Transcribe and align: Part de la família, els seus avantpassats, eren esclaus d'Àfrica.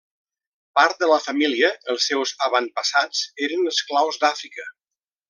Part 0.79 1.01
de 1.03 1.09
la 1.11 1.19
família, 1.25 1.69
els 1.95 2.07
seus 2.11 2.33
avantpassats, 2.49 3.21
eren 3.49 3.73
esclaus 3.77 4.19
d'Àfrica. 4.25 4.67